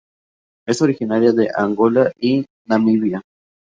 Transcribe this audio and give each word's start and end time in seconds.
Es 0.67 0.81
originaria 0.81 1.31
de 1.31 1.51
Angola 1.55 2.11
y 2.17 2.43
Namibia. 2.65 3.21